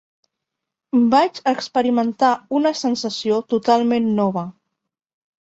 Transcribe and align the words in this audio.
Vaig 1.11 1.41
experimentar 1.51 2.31
una 2.61 2.73
sensació 2.81 3.39
totalment 3.55 4.11
nova. 4.23 4.47